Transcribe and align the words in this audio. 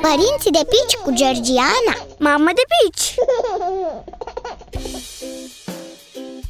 Părinții 0.00 0.50
de 0.50 0.66
pici 0.68 0.96
cu 1.04 1.12
Georgiana 1.14 1.96
Mamă 2.18 2.50
de 2.54 2.62
pici! 2.76 3.14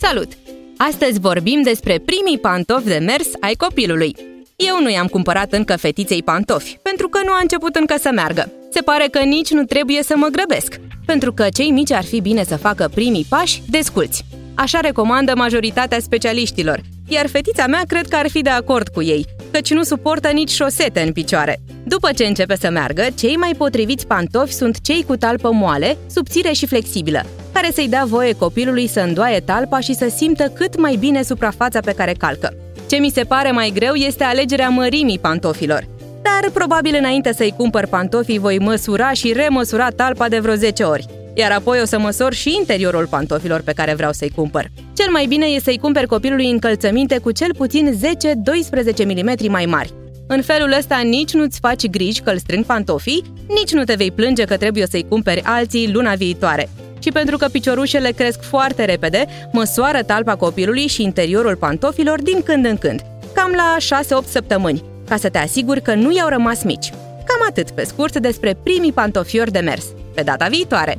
Salut! 0.00 0.28
Astăzi 0.76 1.20
vorbim 1.20 1.62
despre 1.62 1.98
primii 1.98 2.38
pantofi 2.38 2.86
de 2.86 2.98
mers 2.98 3.26
ai 3.40 3.54
copilului. 3.54 4.16
Eu 4.56 4.80
nu 4.80 4.90
i-am 4.90 5.06
cumpărat 5.06 5.52
încă 5.52 5.76
fetiței 5.76 6.22
pantofi, 6.22 6.78
pentru 6.82 7.08
că 7.08 7.20
nu 7.24 7.32
a 7.32 7.38
început 7.40 7.74
încă 7.74 7.94
să 8.00 8.10
meargă. 8.14 8.52
Se 8.70 8.80
pare 8.80 9.08
că 9.10 9.18
nici 9.18 9.50
nu 9.50 9.64
trebuie 9.64 10.02
să 10.02 10.14
mă 10.16 10.26
grăbesc, 10.26 10.80
pentru 11.06 11.32
că 11.32 11.46
cei 11.48 11.70
mici 11.70 11.92
ar 11.92 12.04
fi 12.04 12.20
bine 12.20 12.44
să 12.44 12.56
facă 12.56 12.90
primii 12.94 13.26
pași 13.28 13.62
desculți. 13.68 14.24
Așa 14.54 14.80
recomandă 14.80 15.32
majoritatea 15.36 16.00
specialiștilor, 16.00 16.80
iar 17.08 17.28
fetița 17.28 17.66
mea 17.66 17.82
cred 17.86 18.08
că 18.08 18.16
ar 18.16 18.30
fi 18.30 18.42
de 18.42 18.50
acord 18.50 18.88
cu 18.88 19.02
ei, 19.02 19.26
căci 19.50 19.70
nu 19.70 19.82
suportă 19.82 20.28
nici 20.28 20.50
șosete 20.50 21.00
în 21.00 21.12
picioare. 21.12 21.60
După 21.84 22.12
ce 22.12 22.24
începe 22.24 22.56
să 22.56 22.70
meargă, 22.70 23.06
cei 23.14 23.36
mai 23.36 23.54
potriviți 23.56 24.06
pantofi 24.06 24.52
sunt 24.52 24.80
cei 24.80 25.04
cu 25.04 25.16
talpă 25.16 25.50
moale, 25.52 25.96
subțire 26.06 26.52
și 26.52 26.66
flexibilă, 26.66 27.26
care 27.52 27.70
să-i 27.72 27.88
dea 27.88 28.04
voie 28.04 28.32
copilului 28.32 28.86
să 28.86 29.00
îndoaie 29.00 29.40
talpa 29.40 29.80
și 29.80 29.94
să 29.94 30.12
simtă 30.16 30.52
cât 30.54 30.80
mai 30.80 30.96
bine 30.96 31.22
suprafața 31.22 31.80
pe 31.80 31.92
care 31.92 32.12
calcă. 32.12 32.54
Ce 32.88 32.96
mi 32.96 33.10
se 33.10 33.24
pare 33.24 33.50
mai 33.50 33.70
greu 33.74 33.94
este 33.94 34.24
alegerea 34.24 34.68
mărimii 34.68 35.18
pantofilor. 35.18 35.86
Dar 36.22 36.50
probabil 36.52 36.94
înainte 36.98 37.32
să-i 37.32 37.54
cumpăr 37.56 37.86
pantofii 37.86 38.38
voi 38.38 38.58
măsura 38.58 39.12
și 39.12 39.32
remăsura 39.32 39.88
talpa 39.88 40.28
de 40.28 40.38
vreo 40.38 40.54
10 40.54 40.82
ori 40.82 41.17
iar 41.38 41.50
apoi 41.50 41.80
o 41.82 41.84
să 41.84 41.98
măsor 41.98 42.32
și 42.34 42.54
interiorul 42.58 43.06
pantofilor 43.06 43.60
pe 43.60 43.72
care 43.72 43.94
vreau 43.94 44.12
să-i 44.12 44.32
cumpăr. 44.34 44.70
Cel 44.96 45.10
mai 45.10 45.26
bine 45.26 45.46
e 45.46 45.60
să-i 45.60 45.78
cumperi 45.78 46.06
copilului 46.06 46.50
încălțăminte 46.50 47.18
cu 47.18 47.30
cel 47.30 47.54
puțin 47.54 48.00
10-12 49.02 49.04
mm 49.04 49.50
mai 49.50 49.66
mari. 49.66 49.92
În 50.26 50.42
felul 50.42 50.74
ăsta 50.78 51.00
nici 51.04 51.32
nu-ți 51.32 51.58
faci 51.58 51.86
griji 51.86 52.20
că 52.20 52.30
îl 52.30 52.38
strâng 52.38 52.64
pantofii, 52.64 53.24
nici 53.48 53.72
nu 53.72 53.84
te 53.84 53.94
vei 53.94 54.10
plânge 54.10 54.44
că 54.44 54.56
trebuie 54.56 54.86
să-i 54.90 55.06
cumperi 55.08 55.42
alții 55.44 55.92
luna 55.92 56.14
viitoare. 56.14 56.68
Și 56.98 57.10
pentru 57.10 57.36
că 57.36 57.48
piciorușele 57.48 58.10
cresc 58.10 58.42
foarte 58.42 58.84
repede, 58.84 59.26
măsoară 59.52 60.02
talpa 60.02 60.36
copilului 60.36 60.86
și 60.86 61.02
interiorul 61.02 61.56
pantofilor 61.56 62.22
din 62.22 62.42
când 62.42 62.64
în 62.64 62.76
când, 62.76 63.00
cam 63.34 63.52
la 63.56 63.76
6-8 64.22 64.28
săptămâni, 64.28 64.84
ca 65.08 65.16
să 65.16 65.28
te 65.28 65.38
asiguri 65.38 65.82
că 65.82 65.94
nu 65.94 66.12
i-au 66.12 66.28
rămas 66.28 66.62
mici. 66.62 66.90
Cam 67.24 67.46
atât 67.48 67.70
pe 67.70 67.84
scurt 67.84 68.18
despre 68.18 68.56
primii 68.62 68.92
pantofiori 68.92 69.52
de 69.52 69.58
mers. 69.58 69.84
Pe 70.14 70.22
data 70.22 70.46
viitoare! 70.46 70.98